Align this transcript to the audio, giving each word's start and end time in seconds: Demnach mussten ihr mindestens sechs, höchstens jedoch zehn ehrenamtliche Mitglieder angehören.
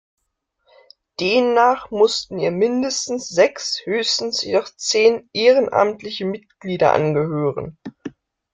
Demnach 1.19 1.91
mussten 1.91 2.39
ihr 2.39 2.49
mindestens 2.49 3.27
sechs, 3.29 3.81
höchstens 3.85 4.41
jedoch 4.41 4.67
zehn 4.75 5.29
ehrenamtliche 5.31 6.25
Mitglieder 6.25 6.93
angehören. 6.93 7.77